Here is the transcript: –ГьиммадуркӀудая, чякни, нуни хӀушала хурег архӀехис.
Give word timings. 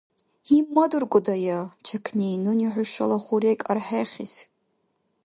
–ГьиммадуркӀудая, 0.47 1.59
чякни, 1.85 2.29
нуни 2.43 2.67
хӀушала 2.73 3.17
хурег 3.25 3.59
архӀехис. 3.71 4.33